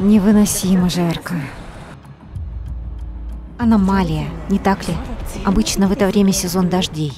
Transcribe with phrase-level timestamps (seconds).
[0.00, 1.34] Невыносимо жарко.
[3.58, 4.94] Аномалия, не так ли?
[5.44, 7.12] Обычно в это время сезон дождей.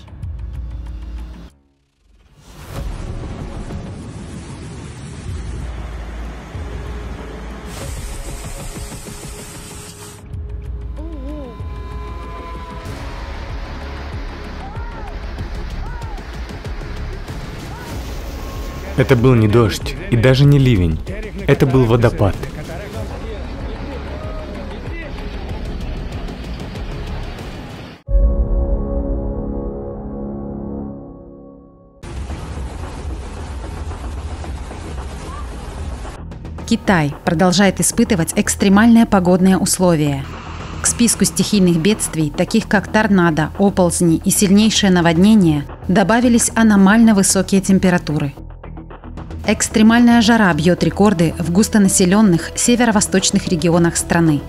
[18.97, 20.99] Это был не дождь и даже не ливень.
[21.47, 22.37] Это был водопад.
[36.71, 40.25] Китай продолжает испытывать экстремальные погодные условия.
[40.81, 48.35] К списку стихийных бедствий, таких как торнадо, оползни и сильнейшее наводнение, добавились аномально высокие температуры.
[49.49, 54.41] Экстремальная жара бьет рекорды в густонаселенных северо-восточных регионах страны.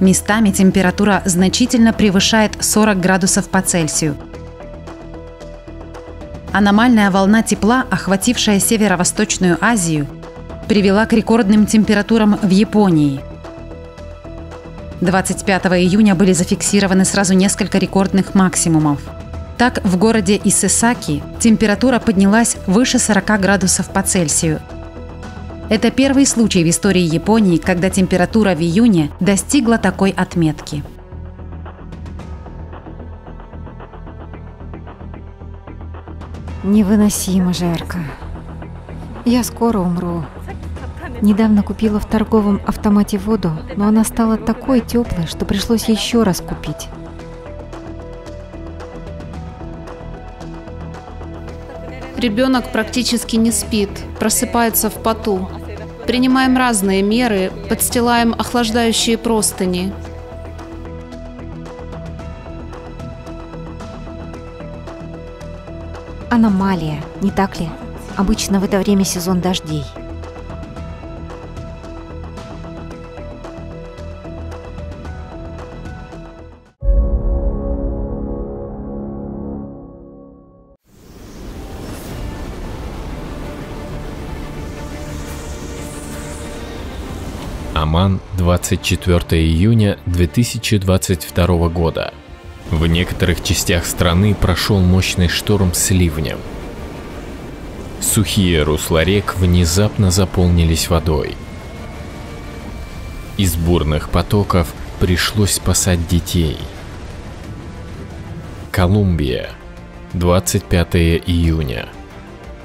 [0.00, 4.16] Местами температура значительно превышает 40 градусов по Цельсию.
[6.50, 10.06] Аномальная волна тепла, охватившая северо-восточную Азию,
[10.68, 13.20] привела к рекордным температурам в Японии.
[15.00, 19.00] 25 июня были зафиксированы сразу несколько рекордных максимумов.
[19.56, 24.60] Так, в городе Исесаки температура поднялась выше 40 градусов по Цельсию.
[25.70, 30.84] Это первый случай в истории Японии, когда температура в июне достигла такой отметки.
[36.62, 37.98] Невыносимо жарко.
[39.24, 40.24] Я скоро умру.
[41.20, 46.40] Недавно купила в торговом автомате воду, но она стала такой теплой, что пришлось еще раз
[46.40, 46.88] купить.
[52.16, 55.48] Ребенок практически не спит, просыпается в поту.
[56.06, 59.92] Принимаем разные меры, подстилаем охлаждающие простыни.
[66.30, 67.68] Аномалия, не так ли?
[68.16, 69.84] Обычно в это время сезон дождей.
[87.80, 92.12] Оман, 24 июня 2022 года.
[92.72, 96.38] В некоторых частях страны прошел мощный шторм с ливнем.
[98.00, 101.36] Сухие русла рек внезапно заполнились водой.
[103.36, 106.58] Из бурных потоков пришлось спасать детей.
[108.72, 109.50] Колумбия,
[110.14, 110.96] 25
[111.28, 111.86] июня.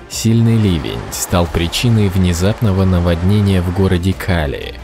[0.10, 4.80] Сильный ливень стал причиной внезапного наводнения в городе Кали.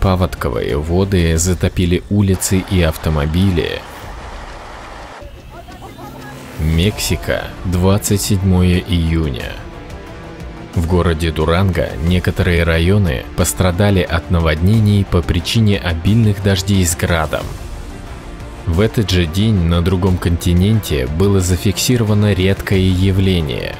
[0.00, 3.82] Паводковые воды затопили улицы и автомобили.
[6.58, 8.40] Мексика, 27
[8.88, 9.52] июня.
[10.74, 17.44] В городе Дуранго некоторые районы пострадали от наводнений по причине обильных дождей с градом.
[18.66, 23.76] В этот же день на другом континенте было зафиксировано редкое явление.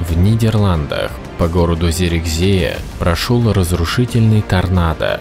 [0.00, 5.20] В Нидерландах по городу Зерикзея прошел разрушительный торнадо.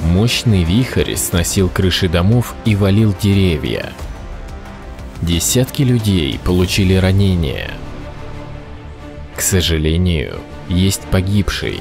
[0.00, 3.92] Мощный вихрь сносил крыши домов и валил деревья.
[5.20, 7.70] Десятки людей получили ранения.
[9.36, 11.80] К сожалению, есть погибший.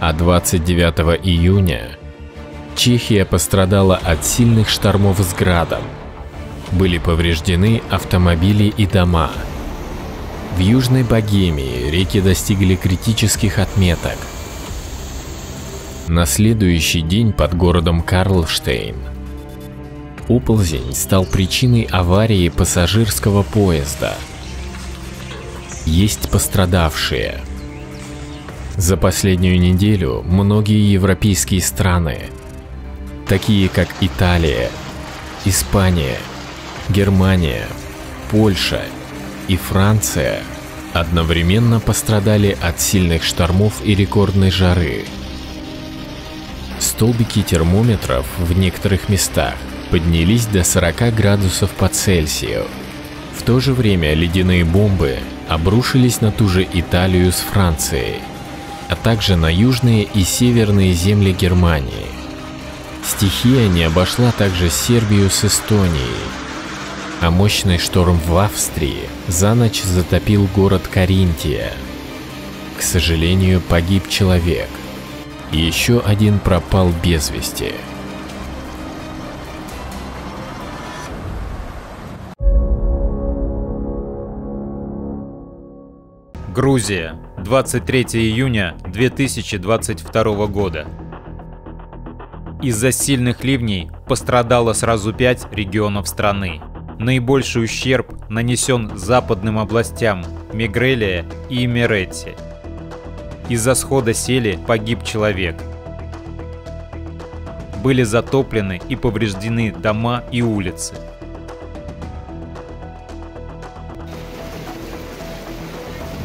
[0.00, 1.90] А 29 июня
[2.74, 5.82] Чехия пострадала от сильных штормов с градом.
[6.72, 9.30] Были повреждены автомобили и дома.
[10.56, 14.18] В Южной Богемии реки достигли критических отметок.
[16.08, 18.96] На следующий день под городом Карлштейн
[20.28, 24.14] оползень стал причиной аварии пассажирского поезда.
[25.86, 27.40] Есть пострадавшие.
[28.76, 32.26] За последнюю неделю многие европейские страны,
[33.26, 34.70] такие как Италия,
[35.46, 36.18] Испания,
[36.90, 37.66] Германия,
[38.30, 38.82] Польша
[39.48, 40.42] и Франция
[40.92, 45.04] одновременно пострадали от сильных штормов и рекордной жары.
[46.78, 49.54] Столбики термометров в некоторых местах
[49.90, 52.66] поднялись до 40 градусов по Цельсию.
[53.36, 55.18] В то же время ледяные бомбы
[55.48, 58.20] обрушились на ту же Италию с Францией,
[58.88, 62.06] а также на южные и северные земли Германии.
[63.04, 66.16] Стихия не обошла также Сербию с Эстонией,
[67.22, 71.70] а мощный шторм в Австрии за ночь затопил город Каринтия.
[72.76, 74.68] К сожалению, погиб человек.
[75.52, 77.74] Еще один пропал без вести.
[86.52, 90.88] Грузия, 23 июня 2022 года.
[92.60, 96.60] Из-за сильных ливней пострадало сразу пять регионов страны.
[96.98, 102.32] Наибольший ущерб нанесен западным областям Мигрелия и Меретти.
[103.48, 105.56] Из-за схода сели погиб человек.
[107.82, 110.94] Были затоплены и повреждены дома и улицы.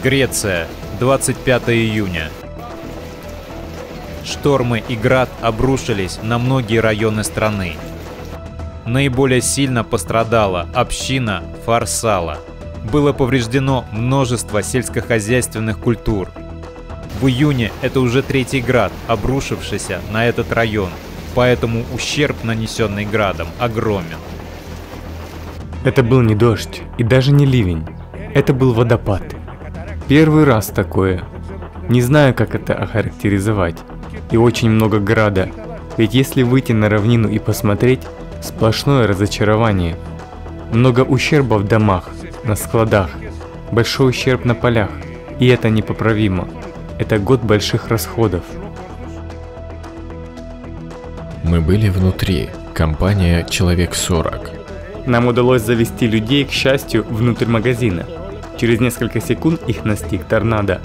[0.03, 0.67] Греция,
[0.99, 2.29] 25 июня.
[4.23, 7.75] Штормы и град обрушились на многие районы страны.
[8.87, 12.37] Наиболее сильно пострадала община Фарсала.
[12.89, 16.29] Было повреждено множество сельскохозяйственных культур.
[17.19, 20.89] В июне это уже третий град, обрушившийся на этот район,
[21.35, 24.19] поэтому ущерб, нанесенный градом, огромен.
[25.83, 27.85] Это был не дождь и даже не ливень.
[28.33, 29.35] Это был водопад.
[30.07, 31.25] Первый раз такое.
[31.89, 33.77] Не знаю, как это охарактеризовать.
[34.31, 35.49] И очень много града.
[35.97, 38.01] Ведь если выйти на равнину и посмотреть,
[38.41, 39.95] сплошное разочарование.
[40.71, 42.09] Много ущерба в домах,
[42.43, 43.09] на складах,
[43.71, 44.89] большой ущерб на полях.
[45.39, 46.47] И это непоправимо.
[46.99, 48.43] Это год больших расходов.
[51.43, 52.49] Мы были внутри.
[52.73, 55.05] Компания «Человек 40».
[55.07, 58.05] Нам удалось завести людей, к счастью, внутрь магазина.
[58.57, 60.81] Через несколько секунд их настиг торнадо.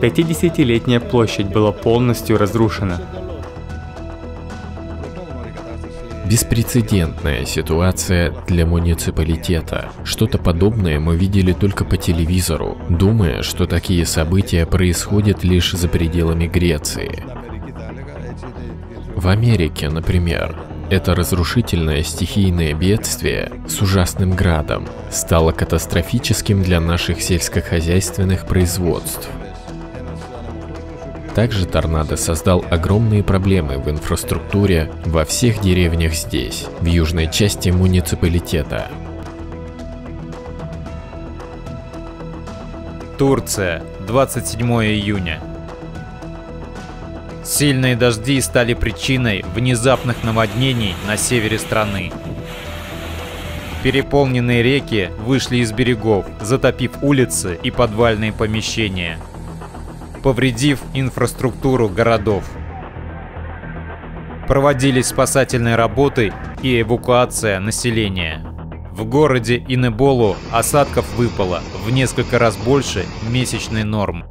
[0.00, 3.00] 50-летняя площадь была полностью разрушена.
[6.34, 9.92] Беспрецедентная ситуация для муниципалитета.
[10.02, 16.48] Что-то подобное мы видели только по телевизору, думая, что такие события происходят лишь за пределами
[16.48, 17.22] Греции.
[19.14, 20.56] В Америке, например,
[20.90, 29.30] это разрушительное стихийное бедствие с ужасным градом стало катастрофическим для наших сельскохозяйственных производств.
[31.34, 38.86] Также торнадо создал огромные проблемы в инфраструктуре во всех деревнях здесь, в южной части муниципалитета.
[43.18, 45.40] Турция, 27 июня.
[47.42, 52.12] Сильные дожди стали причиной внезапных наводнений на севере страны.
[53.82, 59.18] Переполненные реки вышли из берегов, затопив улицы и подвальные помещения,
[60.24, 62.44] повредив инфраструктуру городов.
[64.48, 66.32] Проводились спасательные работы
[66.62, 68.42] и эвакуация населения.
[68.92, 74.24] В городе Инеболу осадков выпало в несколько раз больше месячной нормы.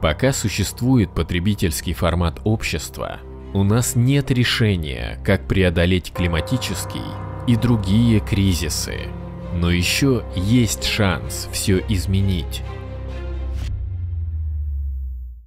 [0.00, 3.18] Пока существует потребительский формат общества,
[3.54, 7.04] у нас нет решения, как преодолеть климатический
[7.46, 9.08] и другие кризисы.
[9.54, 12.62] Но еще есть шанс все изменить.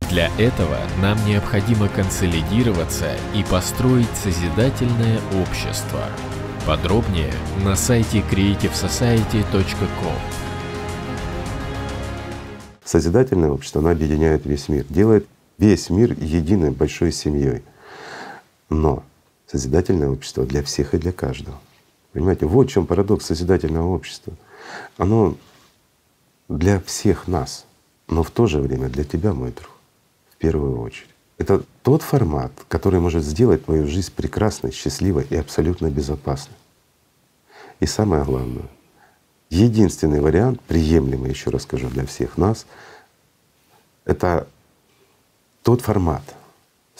[0.09, 6.03] Для этого нам необходимо консолидироваться и построить созидательное общество.
[6.67, 7.31] Подробнее
[7.63, 10.15] на сайте creativesociety.com.
[12.84, 15.27] Созидательное общество, оно объединяет весь мир, делает
[15.58, 17.62] весь мир единой большой семьей.
[18.71, 19.03] Но
[19.47, 21.59] созидательное общество для всех и для каждого.
[22.13, 24.33] Понимаете, вот в чем парадокс созидательного общества.
[24.97, 25.35] Оно
[26.47, 27.65] для всех нас,
[28.07, 29.69] но в то же время для тебя, мой друг,
[30.31, 31.09] в первую очередь.
[31.37, 36.55] Это тот формат, который может сделать твою жизнь прекрасной, счастливой и абсолютно безопасной.
[37.81, 38.69] И самое главное,
[39.49, 42.65] Единственный вариант, приемлемый, еще раз скажу, для всех нас,
[44.05, 44.47] это
[45.61, 46.23] тот формат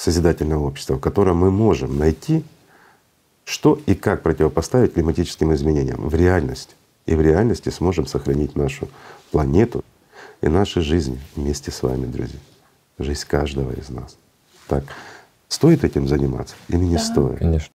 [0.02, 2.44] созидательного общества, в котором мы можем найти,
[3.44, 6.74] что и как противопоставить климатическим изменениям в реальности.
[7.06, 8.88] И в реальности сможем сохранить нашу
[9.32, 9.84] планету
[10.42, 12.40] и наши жизни вместе с вами, друзья.
[12.98, 14.18] Жизнь каждого из нас.
[14.68, 14.86] Так,
[15.48, 17.04] стоит этим заниматься или не Да.
[17.04, 17.40] стоит?
[17.40, 17.72] Конечно.